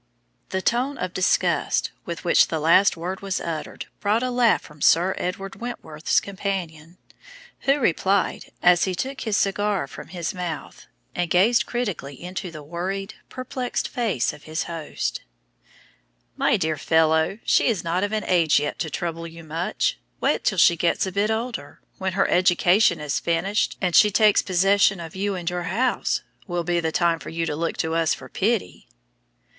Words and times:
The 0.49 0.63
tone 0.63 0.97
of 0.97 1.13
disgust 1.13 1.91
with 2.05 2.23
which 2.25 2.47
the 2.47 2.59
last 2.59 2.97
word 2.97 3.21
was 3.21 3.39
uttered 3.39 3.85
brought 3.99 4.23
a 4.23 4.31
laugh 4.31 4.63
from 4.63 4.81
Sir 4.81 5.13
Edward 5.15 5.57
Wentworth's 5.57 6.19
companion, 6.19 6.97
who 7.59 7.77
replied, 7.79 8.51
as 8.63 8.85
he 8.85 8.95
took 8.95 9.21
his 9.21 9.37
cigar 9.37 9.85
from 9.85 10.07
his 10.07 10.33
mouth 10.33 10.87
and 11.13 11.29
gazed 11.29 11.67
critically 11.67 12.19
into 12.19 12.49
the 12.49 12.63
worried, 12.63 13.13
perplexed 13.29 13.87
face 13.87 14.33
of 14.33 14.45
his 14.45 14.63
host 14.63 15.21
"My 16.35 16.57
dear 16.57 16.77
fellow, 16.77 17.37
she 17.45 17.67
is 17.67 17.83
not 17.83 18.03
of 18.03 18.11
an 18.11 18.23
age 18.25 18.59
yet 18.59 18.79
to 18.79 18.89
trouble 18.89 19.27
you 19.27 19.43
much. 19.43 19.99
Wait 20.19 20.43
till 20.43 20.57
she 20.57 20.75
gets 20.75 21.05
a 21.05 21.11
bit 21.11 21.29
older. 21.29 21.79
When 21.99 22.13
her 22.13 22.27
education 22.27 22.99
is 22.99 23.19
finished, 23.19 23.77
and 23.79 23.95
she 23.95 24.09
takes 24.09 24.41
possession 24.41 24.99
of 24.99 25.15
you 25.15 25.35
and 25.35 25.47
your 25.47 25.65
house, 25.69 26.21
will 26.47 26.63
be 26.63 26.79
the 26.79 26.91
time 26.91 27.19
for 27.19 27.29
you 27.29 27.45
to 27.45 27.55
look 27.55 27.77
to 27.77 27.93
us 27.93 28.15
for 28.15 28.29
pity!" 28.29 28.87